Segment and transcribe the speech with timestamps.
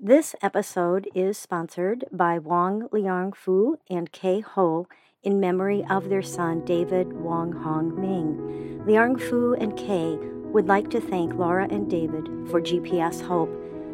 [0.00, 4.88] This episode is sponsored by Wong Liang Fu and Kay Ho
[5.22, 8.84] in memory of their son David Wong Hong Ming.
[8.84, 10.16] Liang Fu and Kay
[10.52, 13.48] would like to thank Laura and David for GPS Hope.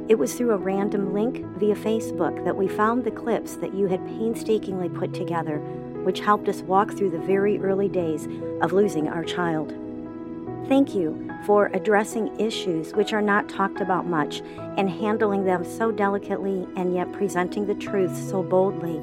[0.08, 3.86] It was through a random link via Facebook that we found the clips that you
[3.86, 5.58] had painstakingly put together,
[6.02, 8.26] which helped us walk through the very early days
[8.62, 9.74] of losing our child.
[10.68, 14.40] Thank you for addressing issues which are not talked about much
[14.76, 19.00] and handling them so delicately and yet presenting the truth so boldly.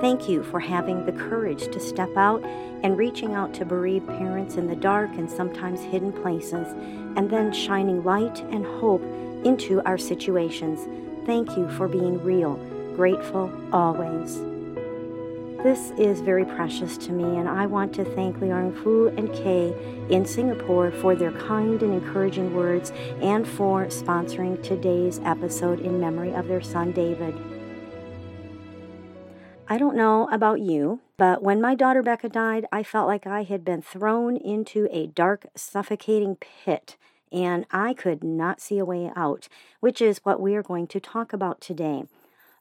[0.00, 2.44] Thank you for having the courage to step out
[2.82, 6.68] and reaching out to bereaved parents in the dark and sometimes hidden places,
[7.16, 9.02] and then shining light and hope
[9.46, 10.86] into our situations.
[11.24, 12.56] Thank you for being real,
[12.94, 14.55] grateful always.
[15.62, 19.74] This is very precious to me, and I want to thank Liang Fu and Kay
[20.10, 26.32] in Singapore for their kind and encouraging words and for sponsoring today's episode in memory
[26.34, 27.34] of their son David.
[29.68, 33.42] I don't know about you, but when my daughter Becca died, I felt like I
[33.42, 36.96] had been thrown into a dark, suffocating pit
[37.32, 39.48] and I could not see a way out,
[39.80, 42.04] which is what we are going to talk about today.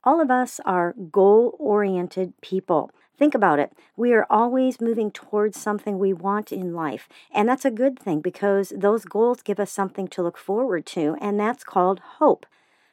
[0.05, 2.91] All of us are goal oriented people.
[3.17, 3.73] Think about it.
[3.97, 7.09] We are always moving towards something we want in life.
[7.33, 11.17] And that's a good thing because those goals give us something to look forward to,
[11.19, 12.45] and that's called hope.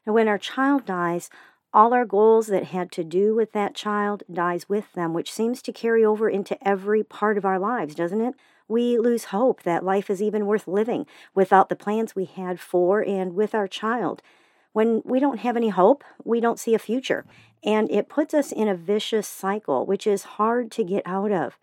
[0.07, 1.29] And when our child dies,
[1.75, 5.61] all our goals that had to do with that child dies with them, which seems
[5.63, 8.35] to carry over into every part of our lives, doesn't it?
[8.69, 13.03] We lose hope that life is even worth living without the plans we had for
[13.03, 14.23] and with our child.
[14.73, 17.25] When we don't have any hope, we don't see a future.
[17.65, 21.59] And it puts us in a vicious cycle, which is hard to get out of.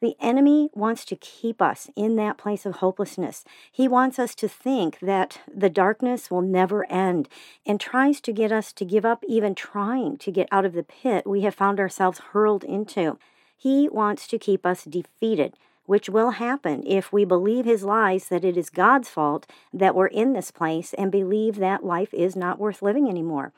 [0.00, 3.44] The enemy wants to keep us in that place of hopelessness.
[3.70, 7.28] He wants us to think that the darkness will never end
[7.66, 10.84] and tries to get us to give up even trying to get out of the
[10.84, 13.18] pit we have found ourselves hurled into.
[13.56, 15.54] He wants to keep us defeated
[15.88, 20.08] which will happen if we believe his lies that it is God's fault that we're
[20.08, 23.54] in this place and believe that life is not worth living anymore.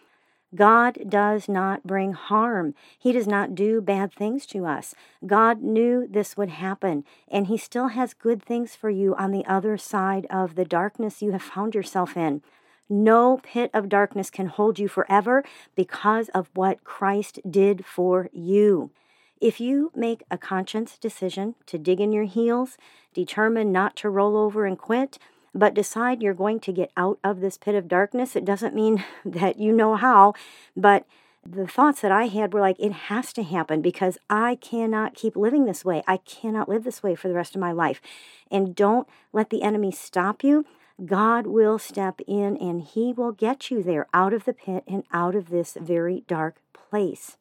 [0.55, 2.77] God does not bring harm.
[2.97, 4.95] He does not do bad things to us.
[5.27, 9.45] God knew this would happen, and He still has good things for you on the
[9.47, 12.43] other side of the darkness you have found yourself in.
[12.89, 15.43] No pit of darkness can hold you forever
[15.75, 18.93] because of what Christ did for you.
[19.41, 22.77] If you make a conscious decision to dig in your heels,
[23.15, 25.19] determine not to roll over and quit,
[25.55, 29.05] but decide you're going to get out of this pit of darkness, it doesn't mean
[29.25, 30.35] that you know how,
[30.77, 31.07] but
[31.45, 35.37] the thoughts that I had were like, it has to happen because I cannot keep
[35.37, 36.03] living this way.
[36.07, 38.03] I cannot live this way for the rest of my life.
[38.51, 40.67] And don't let the enemy stop you.
[41.03, 45.05] God will step in and he will get you there out of the pit and
[45.15, 47.39] out of this very dark place.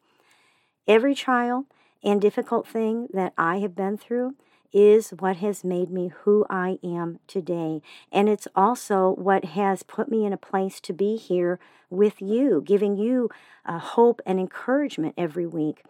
[0.88, 1.66] Every trial,
[2.02, 4.34] and difficult thing that I have been through
[4.72, 7.82] is what has made me who I am today.
[8.12, 12.62] And it's also what has put me in a place to be here with you,
[12.64, 13.30] giving you
[13.66, 15.82] uh, hope and encouragement every week.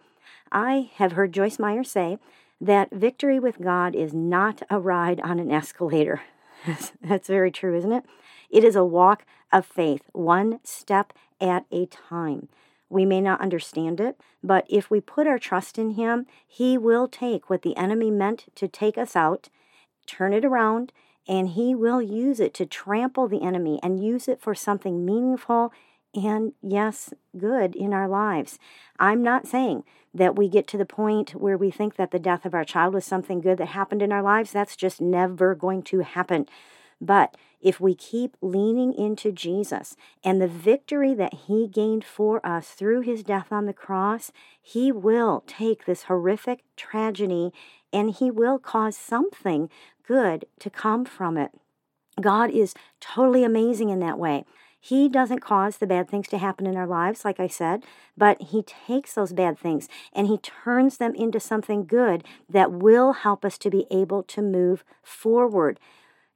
[0.51, 2.17] I have heard Joyce Meyer say
[2.59, 6.21] that victory with God is not a ride on an escalator.
[7.01, 8.05] That's very true, isn't it?
[8.49, 12.49] It is a walk of faith, one step at a time.
[12.91, 17.07] We may not understand it, but if we put our trust in Him, He will
[17.07, 19.47] take what the enemy meant to take us out,
[20.05, 20.91] turn it around,
[21.25, 25.71] and He will use it to trample the enemy and use it for something meaningful
[26.13, 28.59] and, yes, good in our lives.
[28.99, 32.45] I'm not saying that we get to the point where we think that the death
[32.45, 34.51] of our child was something good that happened in our lives.
[34.51, 36.47] That's just never going to happen.
[36.99, 42.69] But if we keep leaning into Jesus and the victory that he gained for us
[42.69, 44.31] through his death on the cross,
[44.61, 47.51] he will take this horrific tragedy
[47.93, 49.69] and he will cause something
[50.05, 51.51] good to come from it.
[52.19, 54.45] God is totally amazing in that way.
[54.83, 57.83] He doesn't cause the bad things to happen in our lives, like I said,
[58.17, 63.13] but He takes those bad things and He turns them into something good that will
[63.13, 65.79] help us to be able to move forward.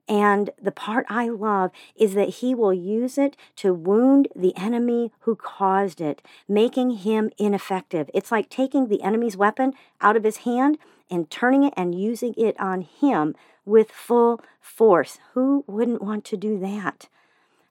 [0.08, 5.12] And the part I love is that he will use it to wound the enemy
[5.22, 8.10] who caused it, making him ineffective.
[8.14, 10.78] It's like taking the enemy's weapon out of his hand
[11.10, 13.36] and turning it and using it on him
[13.66, 15.18] with full force.
[15.34, 17.08] Who wouldn't want to do that?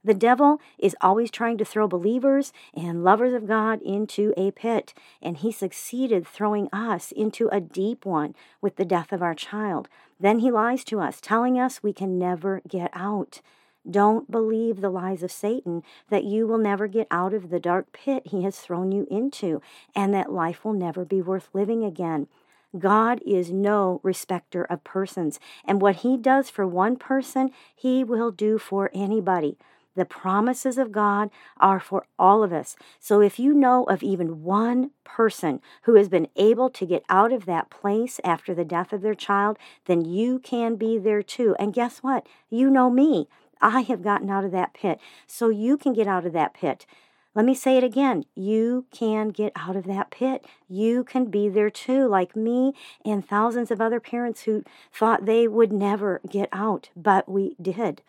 [0.04, 4.92] The devil is always trying to throw believers and lovers of God into a pit,
[5.22, 9.88] and he succeeded throwing us into a deep one with the death of our child.
[10.20, 13.40] Then he lies to us, telling us we can never get out.
[13.90, 17.92] Don't believe the lies of Satan that you will never get out of the dark
[17.92, 19.62] pit he has thrown you into,
[19.94, 22.28] and that life will never be worth living again.
[22.78, 28.30] God is no respecter of persons, and what he does for one person, he will
[28.30, 29.56] do for anybody.
[29.96, 32.76] The promises of God are for all of us.
[32.98, 37.32] So if you know of even one person who has been able to get out
[37.32, 41.54] of that place after the death of their child, then you can be there too.
[41.58, 42.26] And guess what?
[42.50, 43.28] You know me.
[43.60, 44.98] I have gotten out of that pit.
[45.26, 46.86] So you can get out of that pit.
[47.34, 48.24] Let me say it again.
[48.36, 50.44] You can get out of that pit.
[50.68, 52.74] You can be there too, like me
[53.04, 54.62] and thousands of other parents who
[54.92, 58.02] thought they would never get out, but we did.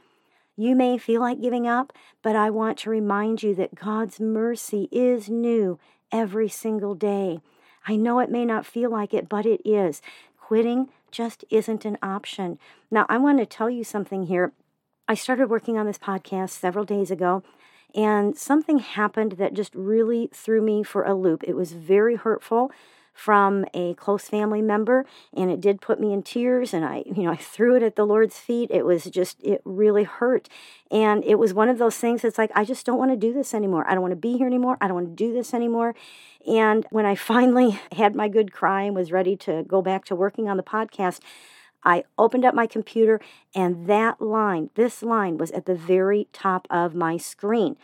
[0.58, 1.92] You may feel like giving up,
[2.22, 5.80] but I want to remind you that God's mercy is new
[6.12, 7.42] every single day.
[7.88, 10.02] I know it may not feel like it, but it is.
[10.40, 12.58] Quitting just isn't an option.
[12.90, 14.54] Now, I want to tell you something here.
[15.08, 17.44] I started working on this podcast several days ago,
[17.94, 21.44] and something happened that just really threw me for a loop.
[21.44, 22.72] It was very hurtful
[23.16, 27.24] from a close family member and it did put me in tears and I you
[27.24, 28.70] know I threw it at the Lord's feet.
[28.70, 30.50] It was just it really hurt.
[30.92, 33.34] And it was one of those things that's like I just don't want to do
[33.34, 33.90] this anymore.
[33.90, 34.78] I don't want to be here anymore.
[34.82, 35.96] I don't want to do this anymore.
[36.46, 40.16] And when I finally had my good cry and was ready to go back to
[40.16, 41.22] working on the podcast
[41.88, 43.22] I opened up my computer
[43.54, 47.78] and that line this line was at the very top of my screen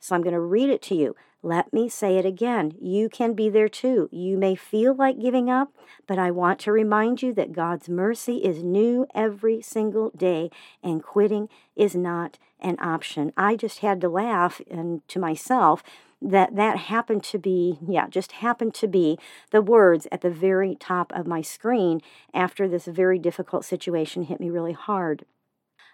[0.00, 1.14] so I'm going to read it to you
[1.46, 2.72] let me say it again.
[2.80, 4.08] You can be there too.
[4.10, 5.72] You may feel like giving up,
[6.04, 10.50] but I want to remind you that God's mercy is new every single day,
[10.82, 13.32] and quitting is not an option.
[13.36, 15.84] I just had to laugh and to myself
[16.20, 19.18] that that happened to be yeah just happened to be
[19.50, 22.00] the words at the very top of my screen
[22.32, 25.26] after this very difficult situation hit me really hard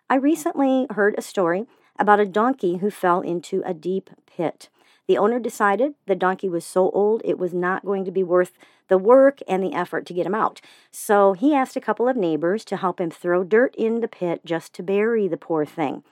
[0.09, 1.67] i recently heard a story
[1.99, 4.69] about a donkey who fell into a deep pit
[5.09, 8.53] the owner decided the donkey was so old it was not going to be worth
[8.89, 10.61] the work and the effort to get him out.
[10.91, 14.43] So he asked a couple of neighbors to help him throw dirt in the pit
[14.45, 16.05] just to bury the poor thing.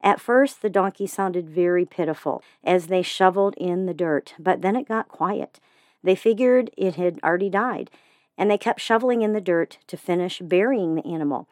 [0.00, 4.76] At first, the donkey sounded very pitiful as they shoveled in the dirt, but then
[4.76, 5.58] it got quiet.
[6.02, 7.90] They figured it had already died,
[8.38, 11.48] and they kept shoveling in the dirt to finish burying the animal.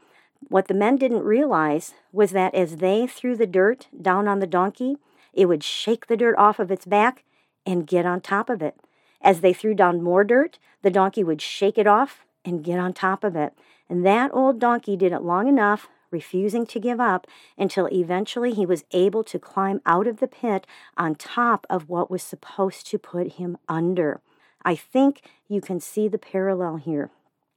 [0.48, 4.46] What the men didn't realize was that as they threw the dirt down on the
[4.46, 4.96] donkey,
[5.32, 7.24] it would shake the dirt off of its back
[7.64, 8.76] and get on top of it.
[9.20, 12.92] As they threw down more dirt, the donkey would shake it off and get on
[12.92, 13.54] top of it.
[13.88, 17.26] And that old donkey did it long enough, refusing to give up,
[17.58, 20.66] until eventually he was able to climb out of the pit
[20.96, 24.20] on top of what was supposed to put him under.
[24.64, 27.10] I think you can see the parallel here.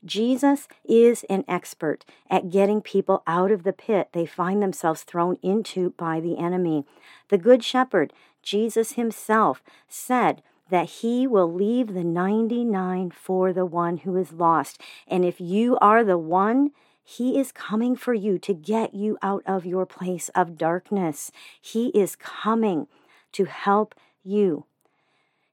[0.06, 5.38] Jesus is an expert at getting people out of the pit they find themselves thrown
[5.42, 6.86] into by the enemy.
[7.28, 13.98] The Good Shepherd, Jesus himself, said that he will leave the 99 for the one
[13.98, 14.80] who is lost.
[15.08, 16.72] And if you are the one,
[17.04, 21.32] he is coming for you to get you out of your place of darkness.
[21.60, 22.88] He is coming
[23.32, 24.66] to help you.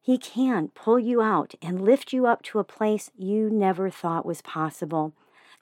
[0.07, 4.25] He can pull you out and lift you up to a place you never thought
[4.25, 5.13] was possible.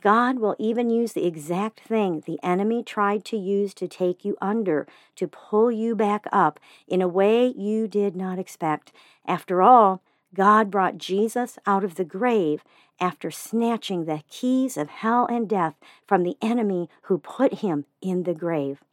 [0.02, 4.36] God will even use the exact thing the enemy tried to use to take you
[4.42, 4.86] under
[5.16, 8.92] to pull you back up in a way you did not expect.
[9.26, 10.02] After all,
[10.34, 12.64] God brought Jesus out of the grave
[13.00, 18.24] after snatching the keys of hell and death from the enemy who put him in
[18.24, 18.84] the grave.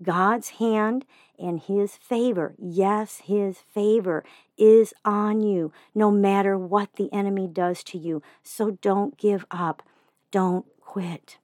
[0.00, 1.04] God's hand
[1.38, 4.24] and His favor, yes, His favor
[4.56, 8.22] is on you no matter what the enemy does to you.
[8.42, 9.82] So don't give up.
[10.30, 11.38] Don't quit.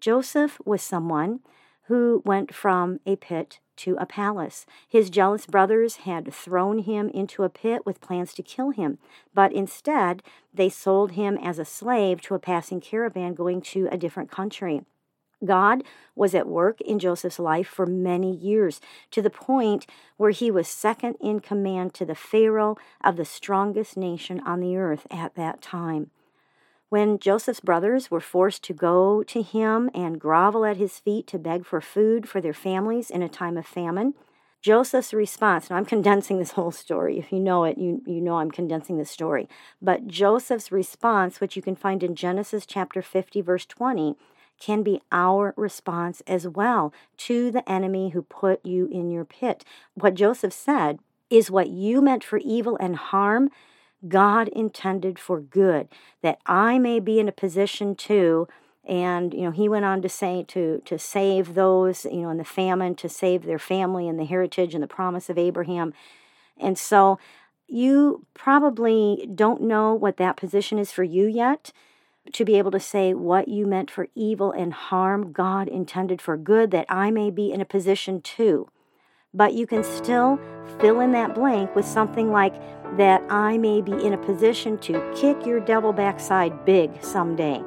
[0.00, 1.40] Joseph was someone
[1.84, 4.64] who went from a pit to a palace.
[4.88, 8.98] His jealous brothers had thrown him into a pit with plans to kill him,
[9.34, 10.22] but instead
[10.54, 14.82] they sold him as a slave to a passing caravan going to a different country.
[15.44, 15.82] God
[16.14, 18.80] was at work in Joseph's life for many years,
[19.10, 23.96] to the point where he was second in command to the Pharaoh of the strongest
[23.96, 26.10] nation on the earth at that time.
[26.90, 31.38] When Joseph's brothers were forced to go to him and grovel at his feet to
[31.38, 34.14] beg for food for their families in a time of famine,
[34.60, 37.18] Joseph's response, and I'm condensing this whole story.
[37.18, 39.48] If you know it, you, you know I'm condensing the story.
[39.80, 44.16] But Joseph's response, which you can find in Genesis chapter 50, verse 20,
[44.60, 49.64] can be our response as well to the enemy who put you in your pit.
[49.94, 51.00] What Joseph said
[51.30, 53.50] is what you meant for evil and harm,
[54.06, 55.88] God intended for good,
[56.22, 58.46] that I may be in a position to
[58.86, 62.38] and you know he went on to say to to save those you know in
[62.38, 65.92] the famine to save their family and the heritage and the promise of Abraham
[66.58, 67.18] and so
[67.68, 71.72] you probably don't know what that position is for you yet
[72.32, 76.36] to be able to say what you meant for evil and harm God intended for
[76.36, 78.68] good that I may be in a position to.
[79.32, 80.38] But you can still
[80.80, 82.54] fill in that blank with something like
[82.96, 87.62] that I may be in a position to kick your devil backside big someday.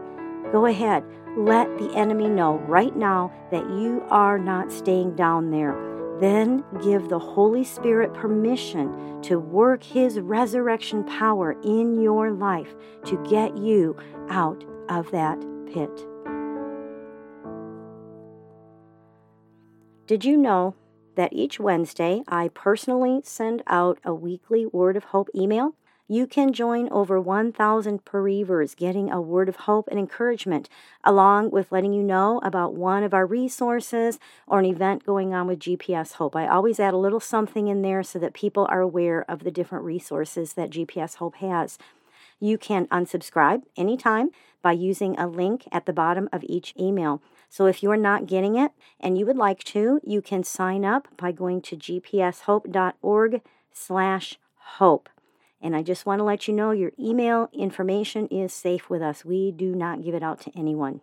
[0.52, 1.04] Go ahead,
[1.38, 5.76] let the enemy know right now that you are not staying down there.
[6.20, 13.18] Then give the Holy Spirit permission to work His resurrection power in your life to
[13.30, 13.96] get you
[14.30, 15.40] out of that
[15.72, 15.92] pit.
[20.08, 20.76] Did you know
[21.16, 25.76] that each Wednesday I personally send out a weekly Word of Hope email?
[26.08, 30.68] you can join over 1,000 bereavers getting a word of hope and encouragement,
[31.04, 35.48] along with letting you know about one of our resources or an event going on
[35.48, 36.36] with GPS Hope.
[36.36, 39.52] I always add a little something in there so that people are aware of the
[39.52, 41.78] different resources that GPS Hope has.
[42.40, 44.30] You can unsubscribe anytime
[44.62, 47.22] by using a link at the bottom of each email.
[47.50, 51.08] So if you're not getting it and you would like to, you can sign up
[51.18, 55.10] by going to gpshope.org slash hope.
[55.62, 59.24] And I just want to let you know your email information is safe with us.
[59.24, 61.02] We do not give it out to anyone.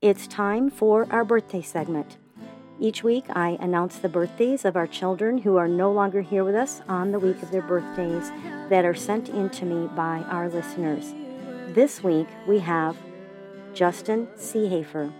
[0.00, 2.18] It's time for our birthday segment.
[2.80, 6.54] Each week, I announce the birthdays of our children who are no longer here with
[6.54, 8.30] us on the week of their birthdays
[8.70, 11.12] that are sent in to me by our listeners.
[11.74, 12.96] This week, we have
[13.74, 15.12] Justin Seehafer,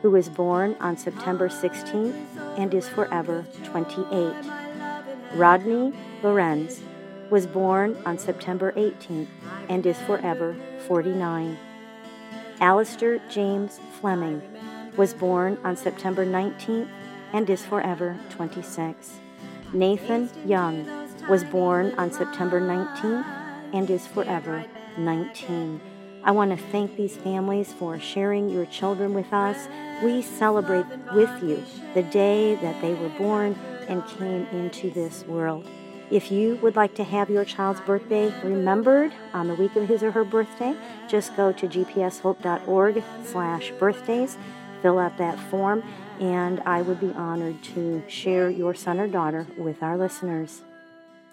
[0.00, 2.16] who was born on September 16th
[2.56, 4.34] and is forever 28.
[5.34, 5.92] Rodney
[6.22, 6.80] Lorenz,
[7.28, 9.28] was born on September 18th
[9.68, 11.58] and is forever 49.
[12.60, 14.40] Alistair James Fleming
[14.96, 16.88] was born on September 19th
[17.32, 19.18] and is forever 26.
[19.72, 20.86] Nathan Young
[21.28, 23.24] was born on September 19th
[23.72, 24.64] and is forever
[24.98, 25.80] 19.
[26.24, 29.68] I want to thank these families for sharing your children with us.
[30.02, 33.56] We celebrate with you the day that they were born
[33.88, 35.66] and came into this world.
[36.12, 40.02] If you would like to have your child's birthday remembered on the week of his
[40.02, 40.76] or her birthday,
[41.08, 44.36] just go to gpshope.org slash birthdays,
[44.82, 45.82] fill out that form,
[46.20, 50.62] and I would be honored to share your son or daughter with our listeners.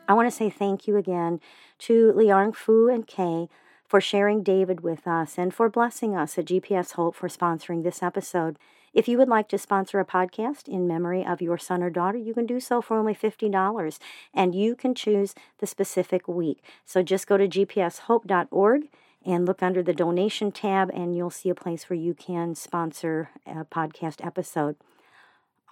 [0.08, 1.42] I want to say thank you again
[1.80, 3.50] to Liang Fu and Kay
[3.88, 8.04] for sharing David with us and for blessing us at GPS Hope for sponsoring this
[8.04, 8.58] episode.
[8.94, 12.18] If you would like to sponsor a podcast in memory of your son or daughter,
[12.18, 14.00] you can do so for only $50
[14.34, 16.64] and you can choose the specific week.
[16.86, 18.90] So just go to gpshope.org
[19.26, 23.30] and look under the donation tab and you'll see a place where you can sponsor
[23.46, 24.76] a podcast episode.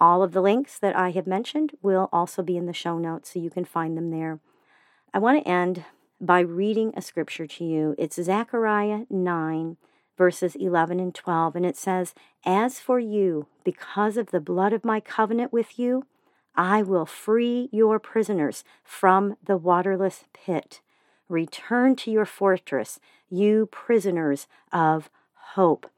[0.00, 3.32] All of the links that I have mentioned will also be in the show notes
[3.32, 4.38] so you can find them there.
[5.12, 5.84] I want to end
[6.20, 7.94] by reading a scripture to you.
[7.98, 9.76] It's Zechariah 9
[10.18, 12.14] verses 11 and 12, and it says,
[12.44, 16.04] As for you, because of the blood of my covenant with you,
[16.56, 20.80] I will free your prisoners from the waterless pit.
[21.28, 25.10] Return to your fortress, you prisoners of
[25.54, 25.90] hope.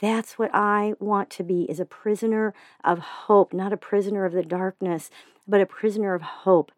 [0.00, 4.32] That's what I want to be is a prisoner of hope, not a prisoner of
[4.32, 5.10] the darkness,
[5.46, 6.72] but a prisoner of hope.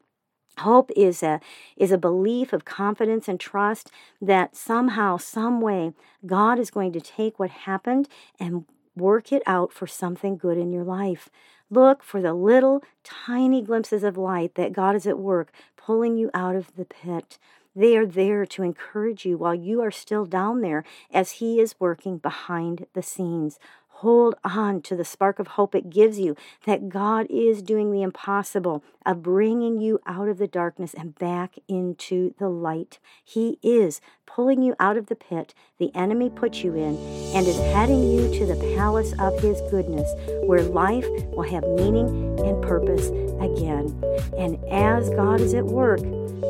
[0.59, 1.41] Hope is a
[1.77, 3.91] is a belief of confidence and trust
[4.21, 5.95] that somehow, some way,
[6.27, 10.73] God is going to take what happened and work it out for something good in
[10.73, 11.31] your life.
[11.71, 16.31] Look for the little tiny glimpses of light that God is at work pulling you
[16.35, 17.39] out of the pit.
[17.75, 21.81] They are there to encourage you while you are still down there as He is
[21.81, 23.59] working behind the scenes.
[24.03, 26.35] Hold on to the spark of hope it gives you
[26.67, 31.55] that God is doing the impossible of bringing you out of the darkness and back
[31.69, 32.99] into the light.
[33.23, 36.97] He is pulling you out of the pit the enemy put you in
[37.33, 40.13] and is heading you to the palace of his goodness
[40.47, 43.07] where life will have meaning and purpose
[43.41, 44.03] again.
[44.37, 46.01] And as God is at work,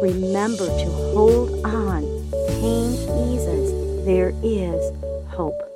[0.01, 2.01] remember to hold on.
[2.49, 2.93] Pain
[3.29, 4.91] eases there is
[5.29, 5.72] hope.